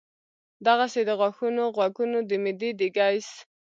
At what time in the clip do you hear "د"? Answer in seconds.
1.05-1.11, 2.29-2.31, 2.79-2.81